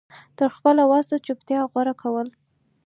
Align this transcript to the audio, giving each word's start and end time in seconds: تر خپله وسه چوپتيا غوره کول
تر 0.37 0.49
خپله 0.55 0.83
وسه 0.91 1.15
چوپتيا 1.25 1.61
غوره 1.71 1.93
کول 2.01 2.27